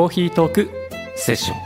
[0.00, 0.70] コーヒートーク
[1.14, 1.58] セッション」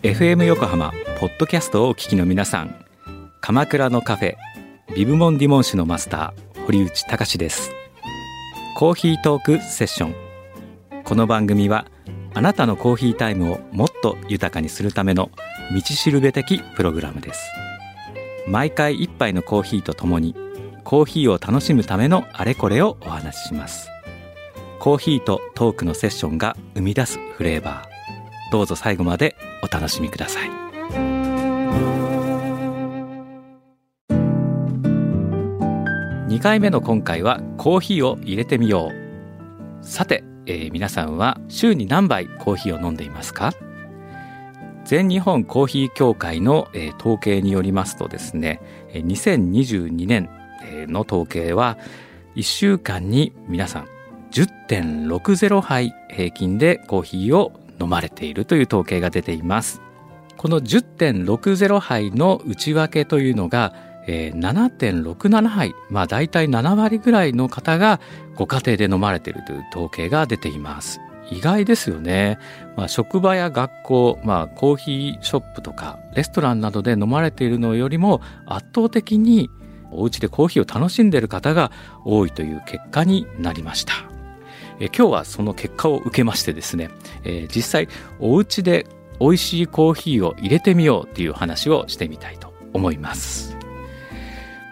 [0.00, 2.74] FM 横浜ポッドキャストをお聞きの皆さん。
[3.42, 4.36] 鎌倉のカフェ
[4.96, 7.70] ビブモンディモン酒のマスター堀内隆です。
[8.78, 10.14] コーヒートークセッション。
[11.04, 11.84] この番組は
[12.32, 15.30] あなたのコーヒータイムをもっと豊かにするための
[15.74, 17.46] 道しるべ的プログラムです。
[18.46, 20.34] 毎回一杯のコーヒーとともに
[20.84, 23.88] コーヒーを楽しむためのあれこれをお話しします。
[24.78, 28.52] コーヒーとトークのセッションが生み出すフレーバー。
[28.52, 30.50] どうぞ最後までお楽しみください。
[36.28, 39.84] 2回目の今回はコーヒーを入れてみよう。
[39.84, 43.52] さて、えー皆さんは週に何杯コーヒーを飲んでいますか？
[44.84, 48.60] 全日本コーヒー協会の、えー統計によりますとですね
[48.90, 50.28] えー2022年
[50.88, 51.78] の統計は
[52.36, 53.88] 1週間に皆さん
[54.32, 59.80] 10.60杯平均でコーヒーを飲まれているという統計が出ています。
[60.36, 63.72] この10.60杯の内訳というのが、
[64.06, 68.00] えー7.67杯まあ大体7割ぐらいの方が
[68.34, 71.00] ご家庭で飲まれているという統計が出ています。
[71.30, 72.38] 意外ですよね、
[72.76, 79.48] まあ、職場や学校、まあ、コーヒーショップとかレストランなどで飲まれているのよりも圧倒的に
[79.94, 81.70] お家でコーヒーを楽しんでいる方が
[82.04, 83.92] 多いという結果になりました。
[84.80, 86.90] え今日はその結果を受けましてですね、
[87.24, 87.88] えー実際
[88.18, 88.86] お家で
[89.20, 93.56] 美味しいコーヒーを入れてみようっていう話をしてみたいと思います。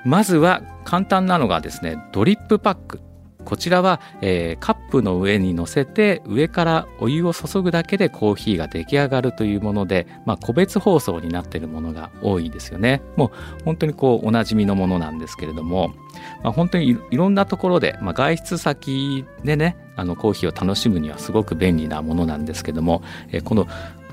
[0.04, 3.00] まずは簡単なのがですねドリップパック。
[3.44, 15.94] こちらは、えーカップの上に乗せて上からお湯を注ぐだけでコーヒーが出来上がるというもので、まあ、個別包装になっているものが多いですよねもう本当にこうおなじみのものなんですけれども、
[16.42, 23.66] まあ、本当にいろんなところで、まあ、外出先でねあのコーヒーを楽しむにはすごく便利なものなんですけども、えーこの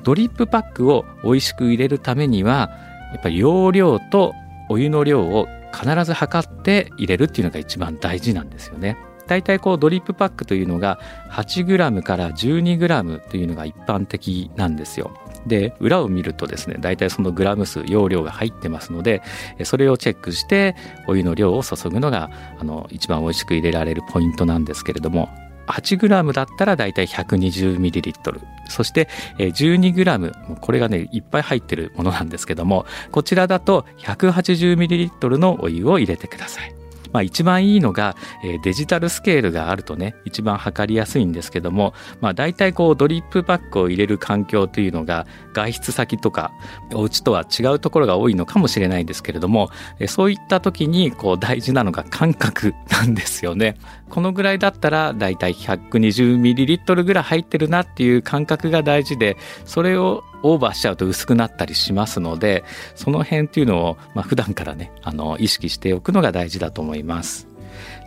[0.03, 2.71] ドリップパックを美味しく入れるためには
[3.11, 4.33] やっぱり容量と
[4.69, 8.97] お湯の量を必ず測って入れるっていうのが一番大事なんですよね。
[9.29, 15.11] だいたいこうドリップパックというのが 8g から 12g というのが一般的なんですよ。
[15.45, 19.21] で裏を見るとですねだいたいそのグラム数容量が入ってますので
[19.63, 20.75] それをチェックして
[21.07, 22.29] お湯の量を注ぐのが
[22.59, 25.29] あの一番美味しく入れられるポイントなんですけれども
[25.67, 29.07] 8g だったらだいたい 120ml そして
[29.37, 36.78] 12g これがねいっぱい入ってるものなんですけどもこちらだと 180ml のお湯を入れてください。
[37.11, 46.51] まあ、一番いいのが、えデジタルスケールがあるとね一番測りやすいんですけども、まあ、大体こうドリップバッグを入れる環境というのが外出先とか
[46.93, 49.69] お家とは違うところが多いのかもしれないんですけれども
[49.99, 53.77] えそういった時にこう大事なのが感覚なんですよね。
[54.09, 62.63] このぐらいだったら大体 120ml ぐらい入ってるなっていう感覚が大事でそれをオーバーしちゃうと薄くなったりしますので
[62.95, 67.47] その辺っていうのを、まあ、普段からねあの意識しておくのが大事だと思います。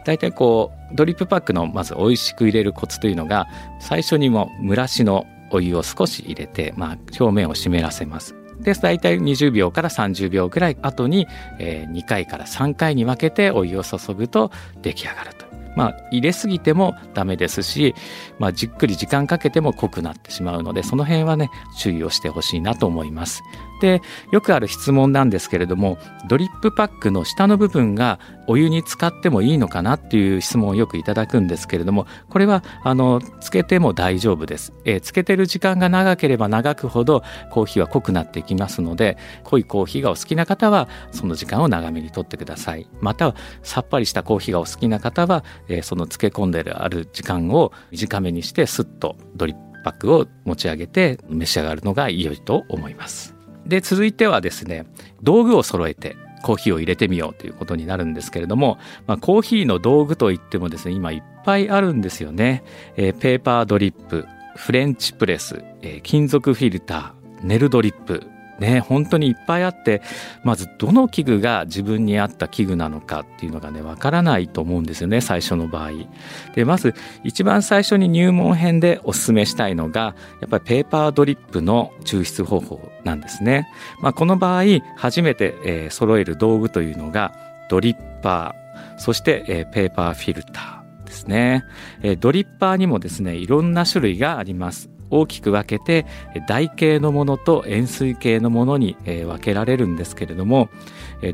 [0.05, 3.47] 大体こうドリップパックのまず美味しく入れるコツというのが
[3.81, 8.35] 最初にも蒸らしのお湯を少し入れて、まあ、表面を湿らせます。
[8.61, 11.27] で大体20秒から30秒ぐらい後に、
[11.59, 14.51] え2回から3回に分けてお湯を注ぐと
[14.83, 15.52] 出来上がると。
[15.77, 17.95] まあ、入れすぎてもダメですし、
[18.39, 23.43] まあ、じっくり時間かけても濃くなってしまうのでその辺はね注意をしてほしいなと思います。
[23.83, 24.01] で
[24.31, 25.99] よくある質問なんですけれども
[26.29, 42.89] ドリップパックの下の部分がお湯に使ってもいいのかなっていう質問をよくいただくんですけれどもこれはあのつけても大丈夫です、えーつけてる時間が長ければ長くほどコーヒーは濃くなっていきますので濃いコーヒーがお好きな方はその時間を長めにとってください。
[43.01, 53.32] またはさっぱりしたコーヒーがお好きな方は、えーその漬け込んである時間を短めにしてスッとドリップパックを持ち上げて召し上がるのが良いと思います。
[53.67, 54.87] で続いてはですね
[55.23, 62.65] 道具を揃えてコーヒーを入れてみようということになるんですけれども、まあ、コーヒーの道具といってもですね今いっぱいあるんですよね、
[62.97, 64.27] えーペーパードリップ
[64.57, 68.25] フレンチプレス、えー金属フィルターネルドリップ
[68.59, 70.03] ね、本当にいっぱいあって
[70.45, 75.91] まずどの器具が自分に合った器具なのかっていうのがねわからないと思うんですよね最初の場合。
[76.55, 76.95] でまず
[77.25, 83.69] 一番最初に入門編でおすすめしたいのがやっぱりペーパードリップの抽出方法なんですね、
[84.01, 84.65] まあ、この場合
[84.97, 87.35] 初めて、えー、揃える道具というのが
[87.69, 91.65] ドリッパーそして、えー、ペーパーフィルターですね、
[92.03, 94.92] えー、ドリッパーにもですねいろんな種類があります。
[95.13, 96.07] 大きく分けて
[96.49, 100.71] 台形のものと円錐形のものに分けられるんですけれども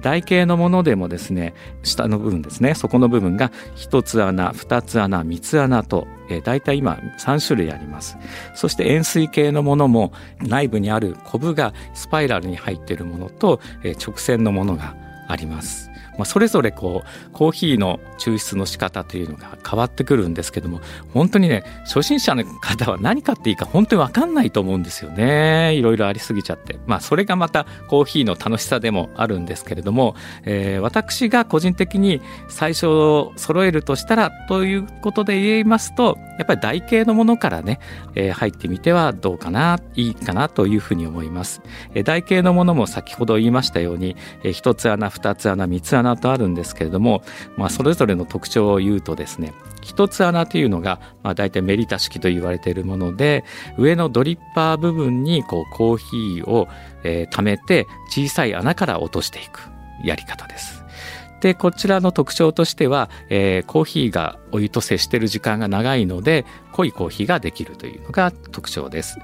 [0.03, 6.07] 台形のものでもですね下の部分ですね底の部分が1つ穴2つ穴3つ穴と
[6.45, 8.19] 大体今3種類あります。
[8.55, 13.61] そして円錐形のものも内部にあるコブがスパイラルに入っているものと
[14.05, 14.95] 直線のものが
[15.29, 15.91] あります。
[16.19, 20.81] まあ、それぞれこうコーヒーの抽出の仕方というのが変わってくるんですけども
[21.15, 25.75] 本当にね初心者の方は何買っていいか本当に分かんないと思うんですよね。
[25.75, 26.79] いろいろありすぎちゃって。
[26.87, 37.81] まあそれがまたコーヒーの楽しさでもあるんですけれども、えー、私が個人的に最初揃えるとしたらということで言いますとやっぱり台形のものからね、
[38.15, 41.63] えー、入ってみてはどうかないいかなというふうに思います、
[41.95, 47.23] えー、台形のものも先ほど言いましたように、えー、1つ穴2つ穴3つ穴とあるんですけれども、
[47.57, 49.53] まあ、それぞれの特徴を言うとですね
[49.83, 53.45] 一つ穴というのが、まあ、大体メリタ式と言われているもので
[53.77, 56.69] 上のドリッパー部分にこうコーヒーを、
[57.05, 59.69] えー、溜めて小さい穴から落としていく
[60.05, 60.85] やり方です。
[61.41, 69.19] でこちらの特徴としては、えー、コーヒーがお湯と接している時間が長いので濃いコーヒーができるというのが特徴です、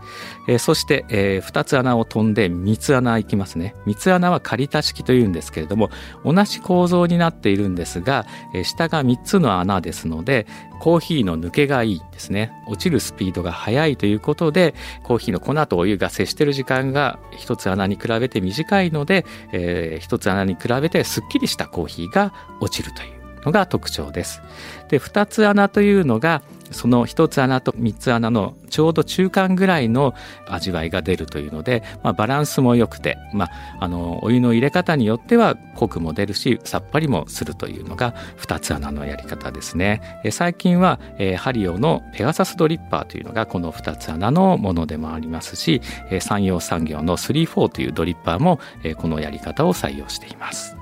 [0.49, 3.75] えー、そして、えー、2つ穴を飛んで3つ穴いきますね。
[3.87, 5.91] 3つ穴は仮田式というんですけれども
[6.25, 10.47] 同じ構造になっているんですが、えー、下が3つの穴ですので
[10.81, 12.53] コーヒーの抜けがいいですね。
[12.67, 23.24] 落ちるスピードが速いということでコーヒーの粉とお湯が接している時間が1つ穴に比べて短いので、えー、1つ穴に比べてすっきりしたコーヒーが落ちるという。
[23.45, 24.43] のが特徴です。
[24.89, 30.15] で2つ穴というのがその1つ穴と3つ穴のちょうど中間ぐらいの
[30.47, 33.51] 味わいが出るというので、まあ、バランスも良くて、まあ、
[33.81, 40.21] あのお湯の入れ方によっては濃くも出るしさっぱりもするというのが2つ穴のやり方ですね。
[40.25, 45.81] え最近は、えー、ハリオのペガサスドリッパーというのがこの2つ穴のものでもありますし、
[46.11, 50.77] えー、山陽産業の3-4というドリッパーも、えー、このやり方を採用しています。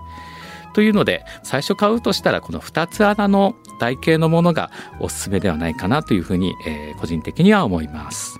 [0.75, 4.71] というので最初買うとしたらこの2つ穴の台形のものが
[5.01, 8.39] おすすめではないかなというふうに、えー、個人的には思います。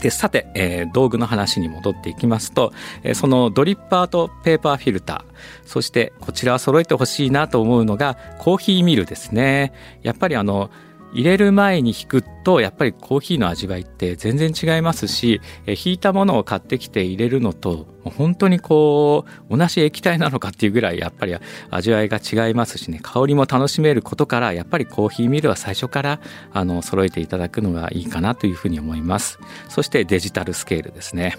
[0.00, 2.72] でさて、えー、道具の話に戻っていきますと、
[3.04, 9.72] えー、そのドリッパーとペーパーフィルターそしてこちらは揃えてほしいなと思うのがコーヒーミルですね
[10.02, 10.70] やっぱりあの
[11.14, 21.36] 入れる前に引くとやっぱりコーヒーの味わいって全然違いますしえ引いたものを買ってきて入れるのと本当にこう同じ液体なのかっていうぐらいやっぱり
[21.70, 26.20] 味わいが違いますしね香りも楽しめることからやっぱりコーヒーミルは最初から
[26.52, 29.38] あの揃えていただくのがいいかなというふうに思います。
[29.68, 31.36] そしてデジタルスケールですね。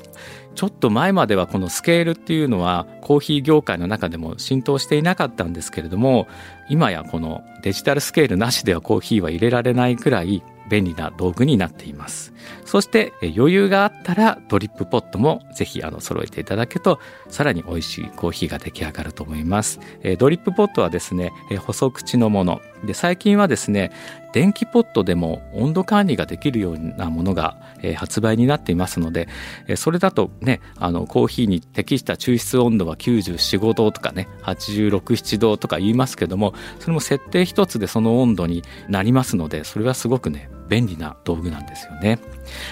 [0.56, 6.27] ちょっと前まではこのスケールっていうのはコーヒー業界の中でも浸透していなかったんですけれども
[6.69, 12.33] 今やこのデジタルスケールなしではコーヒーは入れられないくらい便利な道具になっています。
[12.65, 17.00] そして余裕があったらドリップポットもぜひあの揃えていただけと
[17.30, 19.80] さらに美味しいコーヒーが出来上がると思います。
[20.18, 22.61] ドリップポットはですね細口のもの。
[22.85, 23.92] で最近はですね
[24.33, 27.56] 電気ポットでも温度管理ができるようなものが、
[27.95, 29.28] 発売になっていますので、
[29.76, 42.18] それだとねあのコーヒーに適した抽出温度は945度とかね867度とか言いますけどもそれも設定一つでその温度になりますのでそれはすごくね便利な道具なんですよね、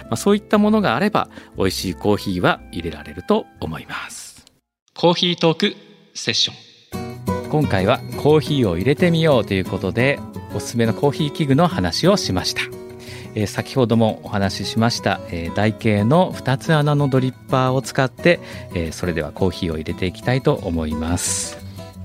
[0.05, 4.43] まあ、そういったものがあれば美味しいコーヒーは入れられると思います。
[4.95, 5.75] コーヒートーク
[6.15, 7.49] セッション。
[7.49, 10.19] 今回はコーヒーを入れてみようということで
[10.55, 12.61] おすすめのコーヒー器具の話をしました、
[13.35, 18.39] えー、先ほどもお話ししました、えー、台形の2つ穴のドリッパーを使って、
[18.73, 21.59] えー、それではコーヒーを入れていきたいと思います。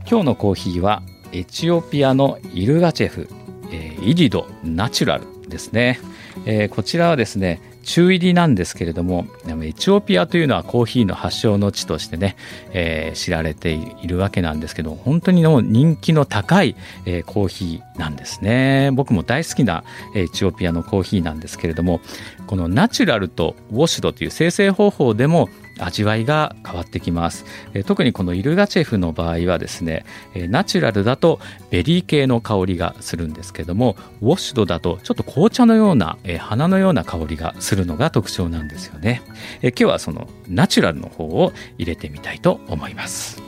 [0.09, 3.29] 今日のコーヒーはエチオピアのイルガチェフ、
[3.73, 6.01] えー、イリドナチュラルですね、
[6.45, 9.27] えー、こちらはですね中入りなんですけれども
[9.63, 12.37] エチオピアというのはコーヒーの発祥の地としてね、
[12.73, 16.75] えー、知られているわけなんですけど本当にの人気の高い、
[17.07, 18.91] えー、コーヒーなんですね。
[18.93, 19.85] 僕も大好きな
[20.15, 22.01] エチオピアのコーヒーなんですけれども
[22.47, 25.49] このナチュラルとウォッシュドという精製方法でも
[25.79, 30.05] 味わいが変わってきます、え特にこのイルガチェフの場合はですね、
[30.35, 31.41] えナチュラルだと
[31.71, 39.23] ベリー系の香りがするんですけどもウォッシュドだとちょっと紅茶のような、え花のような香りがするのが特徴なんですよね、
[39.63, 43.43] え今日はそのナチュラルの方を入れてみたいと思います。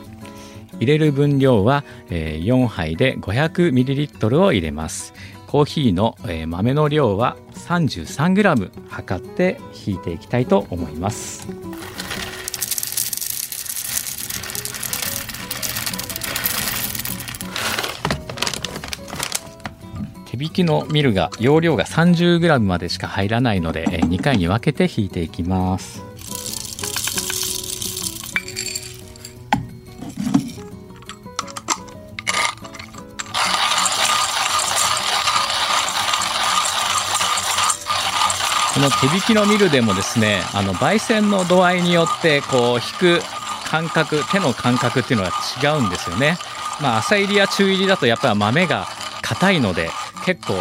[0.81, 5.13] 入れる分量は、え4杯で 500ml を入れます。
[5.49, 11.49] コーヒーの、え豆の量は 33g 測って引いていきたいと思います。
[20.38, 26.04] 手引きのミルが容量が 30g までしか入らないのでえー2回に分けて引いていきます。
[38.75, 43.23] この手引きのミルでもですねあの焙煎の度合いによってこう引く
[43.68, 46.38] 感覚手の感覚っていうのが違うんですよね。
[46.80, 48.87] まあ浅入りや中入りだとやっぱり豆が
[49.21, 49.90] 硬いので
[50.29, 50.53] 結構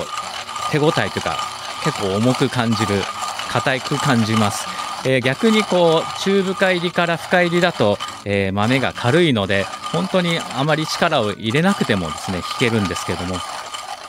[0.71, 1.37] 手応えというか
[1.83, 3.01] 結構重く感じる
[3.49, 4.65] 硬く感じます、
[5.05, 13.35] えー逆にこう中深入りから深入りだと、えー豆が軽いので本当にあまり力を入れなくてもですね引けるんですけども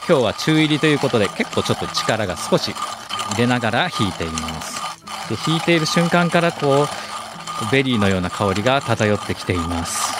[0.07, 4.79] 今日は中煎りということで結構ちょっと力が少し入れながら挽いています。
[5.27, 10.18] で挽いている瞬間からこうベリーのような香りが漂ってきています。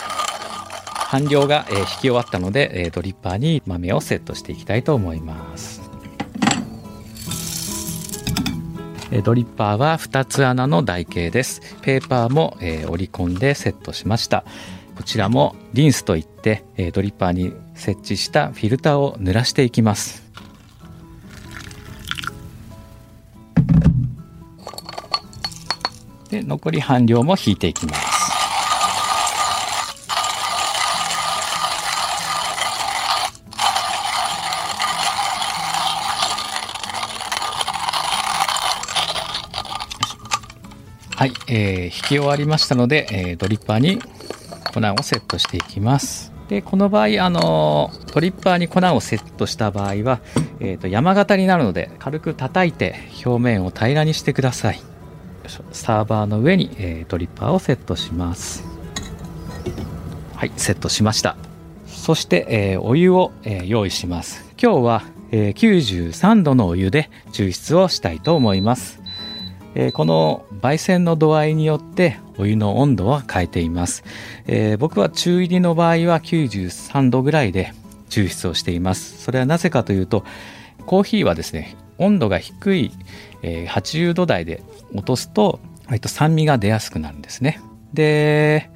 [1.10, 5.82] 半量が、えー挽き終わったので、えードリッパーに豆をセットしていきたいと思います。
[9.12, 11.62] えードリッパーは2つ穴の台形です。
[11.82, 14.44] ペーパーも、えー折り込んでセットしました。
[14.96, 20.22] こちらもリンスといって、えドリッパーに設置したフィルターを濡らしていきます。
[26.30, 28.20] で残り半量も引いていきます
[41.20, 44.00] はい、えー引き終わりましたので、えードリッパーに
[44.74, 46.32] 粉をセットしていきます。
[46.48, 50.20] でこの場合、あのドリッパーに粉をセットした場合は、
[50.60, 54.80] えーと山形になるので軽く叩いて表面を平らにしてください。
[55.72, 58.64] サーバーの上に、えードリッパーをセットします。
[60.36, 61.36] はいセットしました。
[61.88, 64.46] そして、えーお湯を、えー用意します。
[64.62, 68.99] 今日は、えー93度のお湯で抽出をしたいと思います。
[69.82, 74.04] えこの焙煎の度合いによってお湯の温度は変えています、
[74.46, 77.74] えー僕は中入りの場合は93度ぐらいで
[78.10, 79.24] 抽出をしています。
[79.24, 80.26] それはなぜかというと
[80.86, 82.92] コーヒーはですね温度が低い、
[83.42, 84.62] え80度台で
[84.94, 87.62] 落とすと割と酸味が出やすくなるんですね。
[87.94, 88.70] で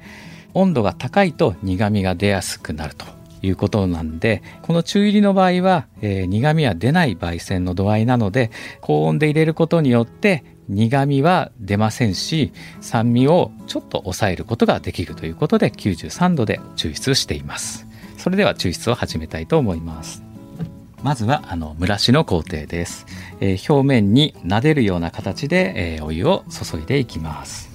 [0.54, 3.04] 温度が高いと苦味が出やすくなると
[3.42, 17.86] いうことなんでこの中入りの場合は、えー苦味は出ない焙煎の度合いなので高温で入れることによって苦味は出ませんし酸味をちょっと抑えることができるということで93度で抽出しています。
[18.16, 20.22] それでは抽出を始めたいと思います。
[21.02, 23.04] まずはあの蒸らしの工程です、
[23.40, 27.70] えー表面に撫でるような形で、えーお湯を注いでいきます。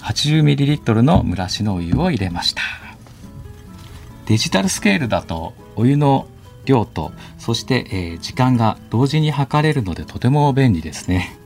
[0.00, 2.62] 80ml の蒸らしのお湯を入れました。
[4.24, 6.26] デジタルスケールだとお湯の
[6.66, 11.36] 量とそして、えー時間が同時に測れるのでとても便利ですね。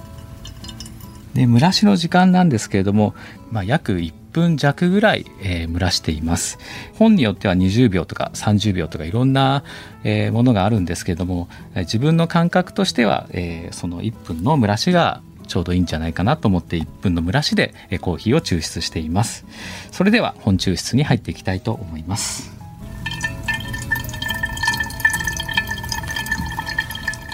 [1.34, 3.14] で蒸らしの時間なんですけれども、
[3.50, 6.58] まあ、約1分弱ぐらい、えー蒸らしています。
[6.94, 9.64] 本によっては20秒とか30秒とかいろんな、
[10.04, 19.44] えーものがあるんですけれどもえ自分の感覚としては、えーその1分の蒸らしがちょうどいいんじゃないかなと思って1分の蒸らしでえーコーヒーを抽出しています。
[19.90, 22.59] それでは本抽出に入っていきたいと思います。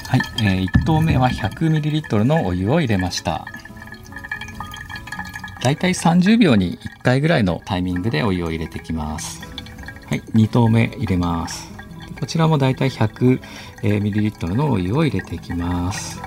[0.09, 3.45] はい、え1投目は 100ml のお湯を入れました。
[5.61, 9.43] だいたい30秒に1回ぐらいのタイミングでお湯を入れてきます。
[10.07, 11.69] はい2投目入れます。
[12.21, 16.21] こちらもだいたい 100ml のお湯を入れていきます。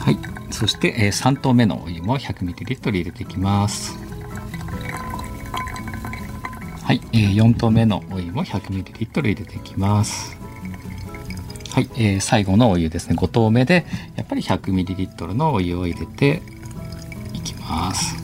[0.00, 0.16] はい
[0.50, 3.97] そしてえー3投目のお湯も 100ml 入れていきます。
[6.88, 10.38] はい、えー4投目のお湯も 100ml 入れていきます。
[11.70, 13.14] はい、えー最後のお湯ですね。
[13.14, 13.84] 5投目で
[14.16, 16.40] やっぱり 100ml のお湯を入れて
[17.34, 18.16] いきます。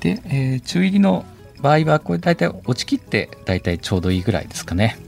[0.00, 1.24] で、えー中入りの
[1.62, 4.98] 場合はこれ大体落ちきって大体ちょうどいいぐらいですかね。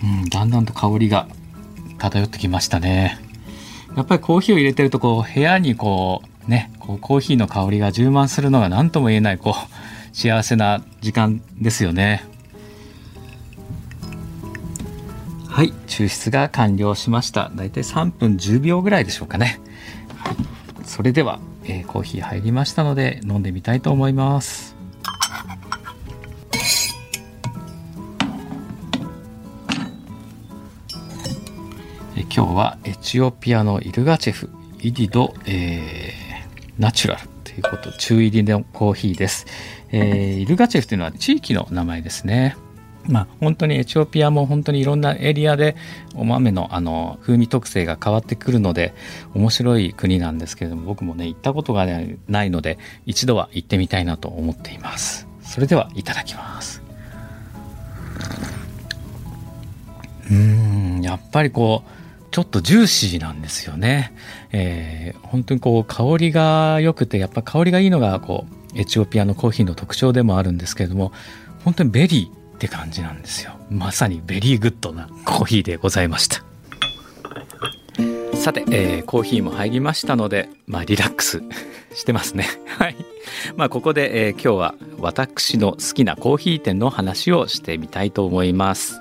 [0.00, 1.26] うんだんだんと香りが
[1.98, 3.18] 漂ってきましたね。
[3.96, 12.24] やっぱりコーヒーを入れてるとこう部屋にこうねこうコーヒーの香りが充満するのが何とも言えないこう幸せな時間ですよね。
[15.48, 17.50] はい抽出が完了しました。
[17.54, 19.60] だいたい3分10秒ぐらいでしょうかね、
[20.84, 24.74] それでは、えー、コーヒー入りましたので飲んでみたいと思います。
[32.36, 36.23] 今日はエチオピアのイルガチェフイディド、えー、
[36.78, 39.46] ナチュラルということ中入りのコーヒーです、
[39.90, 42.56] えー、イルガチェフというのは地域の名前ですね。
[43.06, 45.76] まあ、本当にエチオピアも本当にいろんなエリアで
[46.14, 48.94] お豆のあの風味特性が変わってくるので
[49.34, 51.86] 面白い国なんですけれども僕もね行ったことが
[52.28, 55.28] ないので一度は行ってみたいなと思っています。
[55.42, 56.82] それではいただきます。
[60.30, 62.03] うんやっぱりこう
[62.34, 64.12] ちょっとジューシーなんですよね、
[64.50, 71.12] えー、本当にこう香りが良くてやっぱ香りがいいのがこうエチオピアのコーヒーの特徴でもあるんですけれども
[71.62, 73.52] 本当にベリーって感じなんですよ。
[73.70, 76.42] まさに very good なコーヒーでございました。
[78.34, 81.40] さて、えー、コーヒーも入りましたのでまあリラックス
[81.94, 82.48] してますね。
[82.66, 82.96] はい。
[83.56, 89.00] まあここで、えー、今日は私の好きなコーヒー店の話をしてみたいと思います。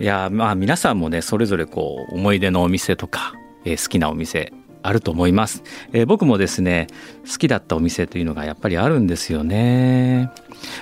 [0.00, 4.52] いやまあ皆さんもねそれぞれこう思い出のお店とか、えー、好きなお店
[4.82, 5.62] あると思います、
[5.92, 6.86] えー、僕もですね
[7.30, 10.30] 好きだったお店というのがやっぱりあるんですよね、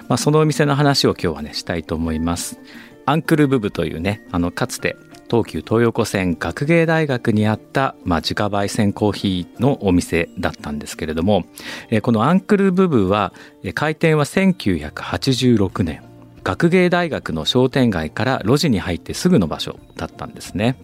[0.08, 2.60] まあ、そのお店の話を今日はねしたいと思います。
[3.08, 4.96] アンクルブブというねあのかつて
[5.30, 11.44] 東急東横線学芸大学にあった、まあ、自家焙煎コーヒーのお店だったんですけれども、
[11.90, 13.32] えー、このアンクルブブは
[13.74, 16.05] 開店は1986年。
[16.46, 20.76] 学芸大学の商店街から路地に入ってすぐの場所だったんですね。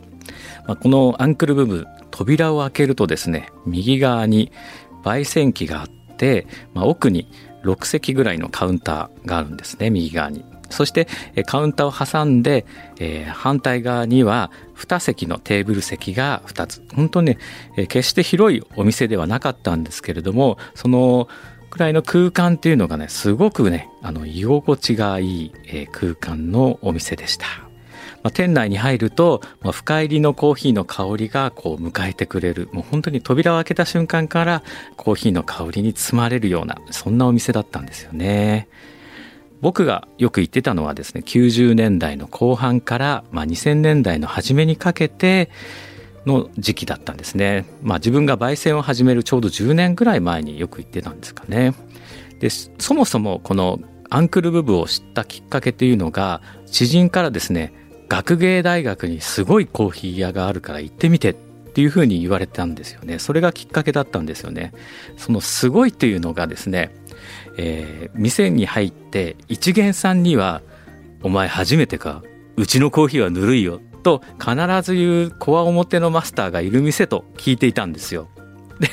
[0.66, 4.50] まあ、このアンクル部分扉を開けるとですね右側に
[5.04, 7.28] 焙煎機があって、まあ、奥に
[7.62, 10.44] 6席ぐらいのカウンターがあるんですね右側に。
[10.68, 11.06] そして
[11.46, 12.66] カウンターを挟んで、
[12.98, 17.36] えー、反対側には2席のテーブル席が2つ本当に
[17.76, 21.28] ね決して広いお店ではなかったんですけれどもその
[21.72, 27.46] くらいの空間っていうのがねすごくねあの居心地がいい、え、空間のお店でした。
[28.22, 34.62] まあ、店内に入ると、まあ、深入りのコーヒーの香りがこう迎えてくれるもう本当に扉を開けた瞬間から
[34.96, 38.68] コーヒーの香りに包まれるようなそんなお店だったんですよね。
[39.60, 45.50] 僕がよく行ってたのはですね90年代の後半から、まあ、2000年代の初めにかけて
[46.26, 47.66] の時期だったんですね。
[47.82, 51.74] まあ自分が焙煎を始めるちょうど10年ぐらい前によく行ってたんですかね。
[52.38, 53.80] でそもそもこの
[54.10, 57.72] アンクル部分を知ったきっかけというのが知人からですね
[58.08, 64.74] 学芸大学にすごいコーヒー屋があるから行ってみてっていうふうに言われたんですよねそれがきっかけだったんですよね
[65.16, 66.94] そのすごいっていうのがですね、
[67.56, 70.60] えー、店に入って一元さんには
[71.22, 72.22] 「お前初めてか？
[72.56, 78.28] うちのコーヒーはぬるいよ」と必ず言うこわ表のマスターがいる店と聞いていたんですよ。
[78.80, 78.88] で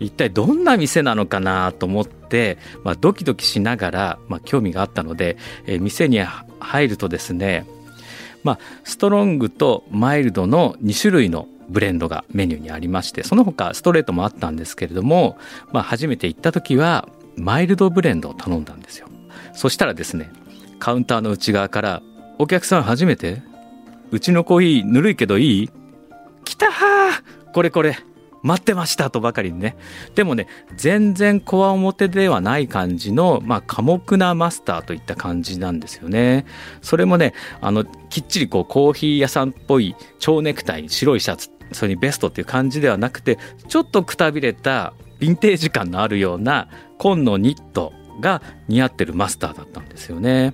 [0.00, 6.18] 一体どんな店なのかなと思って、まあ、ドキドキしながら、まあ、興味があったので、え、店に
[6.60, 7.66] 入るとですね
[8.44, 15.38] まあ、ストロングとマイルドの2種類のブレンドがメニューにありましてその他ストレートもあったんですけれども、
[15.72, 19.08] まあ、初めて行った時はマイルドブレンドを頼んだんですよ。
[19.54, 20.30] そしたらですね
[20.78, 22.02] カウンターの内側から
[22.38, 23.42] 「お客さん初めて
[24.10, 25.70] うちのコーヒーぬるいけどいい？
[26.44, 26.70] 来たー
[27.52, 27.96] これこれ
[28.42, 29.74] 待ってましたとばかりにね。
[30.14, 36.44] でもね、全然こわ表ではない感じの、まあ、寡黙なマスターといった感じなんですよね。
[36.82, 50.52] それもね、あの、きっちりこう、コーヒー屋さんっぽい蝶ネクタイ、白いシャツ、それにベストっていう感じではなくて、ちょっとくたびれた、ヴィンテージ感のあるような、紺のニットが似合ってるマスターだったんですよね。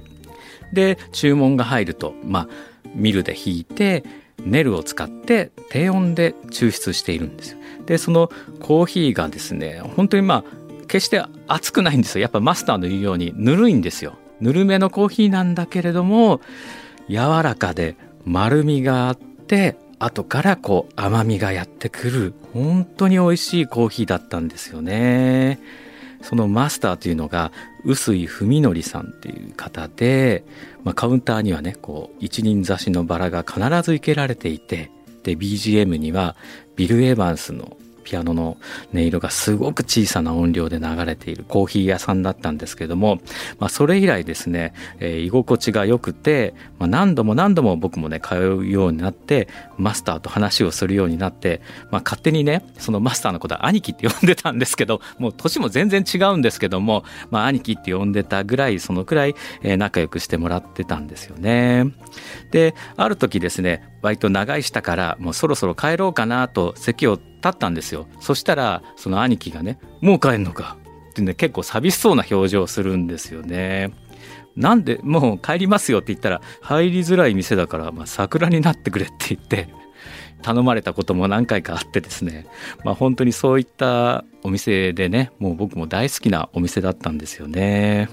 [0.72, 2.48] で、注文が入ると、まあ、
[2.94, 4.04] ミルで引いて、
[4.44, 7.52] ネルを使って低温で抽出しているんです。
[7.52, 7.58] よ。
[7.86, 10.44] でそのコーヒーがですね本当にまあ
[10.86, 12.22] 決して熱くないんですよ。
[12.22, 14.14] やっぱマスターの言うようにぬるいんですよ。
[14.40, 16.40] ぬるめのコーヒーなんだけれども
[17.08, 25.60] 柔らかで丸みがあって後からこう甘みがやってくる本当に美味しいコーヒーだったんですよね。
[26.22, 27.52] そのマスターというのが
[27.84, 30.44] 臼井文則さんっていう方で、
[30.84, 34.90] まあ、カウンターにはねこう一輪挿しのバラが必ず生けられていて
[35.22, 36.36] で BGM には
[36.76, 37.76] ビル・エヴァンスの
[38.10, 38.56] ピアノの
[38.92, 43.20] 音色がすごく小さな音量で流れているコーヒー屋さんだったんですけども、
[43.60, 49.46] まあ、それ以来ですね、えー、居心地が良くて、まあ、何度も何度も僕もね通うようになって
[49.78, 51.60] マスターと話をするようになって、
[51.92, 61.92] まあ、勝手にねそのマスターのことは兄貴って呼んでたんですけどもう年も全然違うんですけども、まあ、兄貴って呼んでたぐらいそのくらい仲良くしてもらってたんですよね。
[62.50, 70.76] である時ですね割と長い下からもうそろそろ帰ろうかなと席を立ったんですよそしたらその兄貴がね「もう帰んのか」
[71.10, 73.90] ってね結構寂しそうな表情をするんですよね。
[74.56, 79.68] なんでもう帰りますよって言ったら入りづらい店だから、まあ、桜になってくれって言って
[80.42, 82.46] 頼まれたことも何回かあってですね、
[82.84, 88.08] まあ、本当にそういったお店でねもう僕も大好きなお店だったんですよね。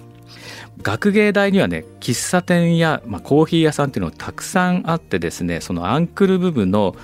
[0.81, 6.95] 学芸大にはね喫茶店や、まあ、コーヒー屋さんっていうのがたくさんあってですねそのアンクル部分の、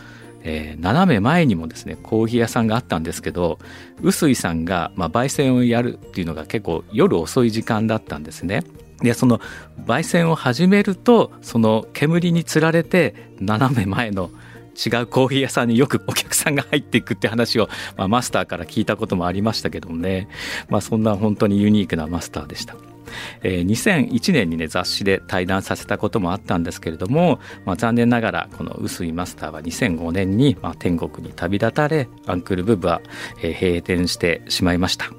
[0.43, 3.59] えー、斜め前にもですねコーヒー屋さんがあったんですけど
[4.01, 8.63] 臼井さんが、まあ、焙煎をやるっていうのが結構夜遅い時間だったんですね。
[8.99, 9.41] でその
[9.85, 14.29] 焙煎を始めるとその煙につられて斜め前の
[14.73, 20.27] 違うコーヒー屋さんによくお客さんが入っていくって話を、まあ、マスターから聞いたこともありましたけどもね、
[20.69, 22.75] まあ、そんな本当にユニークなマスターでした。
[23.43, 33.01] えー、2001年にね雑誌で対談させたこともあったんですけれども、まあ、残念ながらこの臼井マスターは2005年に、まあ、天国に旅立たれアンクルブブは、
[33.41, 35.11] えー、閉店してしまいました。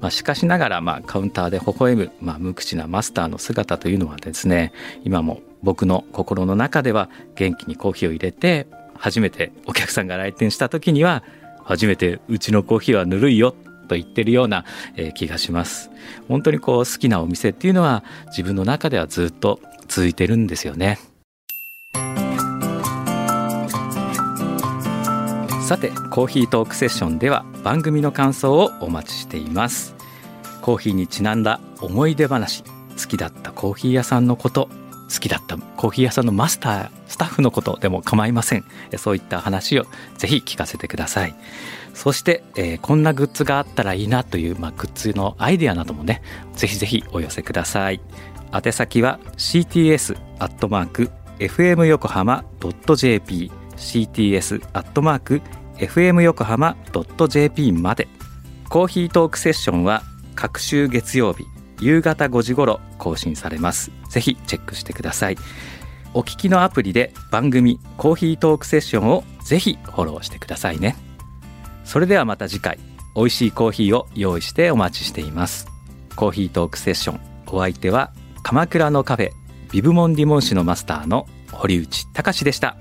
[0.00, 4.72] まあ、しかしながら、まあ、カウンターで微笑む、まあ、無口なマスターの姿というのはですね
[5.04, 11.22] 今も僕の心の中では元気にコーヒーを入れて初めてお客さんが来店した時には
[11.64, 13.54] 初めてうちのコーヒーはぬるいよ
[13.86, 14.64] と言ってるような、
[14.96, 15.90] え気がします。
[16.28, 20.98] 本当にこう好きなお店っていうのは自分の中ではずっと続いてるんですよね。
[25.66, 29.96] さてコーヒートークセッションでは番組の感想をお待ちしています。
[30.62, 32.62] コーヒーにちなんだ思い出話。
[32.62, 34.68] 好きだったコーヒー屋さんのこと。
[35.12, 38.64] 好きだったコーヒー屋さんのマスタースタッフのことでも構いません。
[38.96, 39.86] そういった話を
[40.18, 41.34] ぜひ聞かせてください。
[41.96, 46.20] そして、えー、こんなグッズがあったらいいなという、まあ、グッズのアイデアなどもね
[46.54, 48.00] ぜひぜひお寄せください。
[48.52, 55.42] 宛先は cts アットマーク fm 横浜 .jp cts アットマーク
[55.78, 56.76] fm 横浜
[57.28, 58.08] .jp まで。
[58.68, 60.02] コーヒートークセッションは
[60.34, 61.44] 各週月曜日
[61.80, 63.90] 夕方5時頃更新されます。
[64.10, 65.36] ぜひチェックしてください。
[66.12, 71.05] お聞きのアプリで番組コーヒートークセッションをぜひフォローしてくださいね。
[71.86, 72.78] それではまた次回
[73.14, 75.66] 美味しいコーヒーを用意してお待ちしています
[76.16, 79.30] コーヒートークセッションお相手は鎌倉のカフェ
[79.72, 82.76] ビブモンディモン氏のマスターの堀内隆でした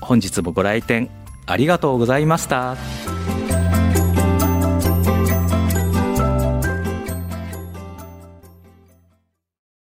[0.00, 1.10] 本日もご来店
[1.46, 3.39] ありがとうございました。